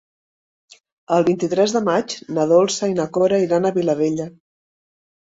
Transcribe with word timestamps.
El 1.17 1.27
vint-i-tres 1.27 1.77
de 1.77 1.83
maig 1.89 2.17
na 2.39 2.49
Dolça 2.55 2.93
i 2.95 2.99
na 3.03 3.09
Cora 3.21 3.45
iran 3.49 3.67
a 3.73 3.77
Vilabella. 3.81 4.31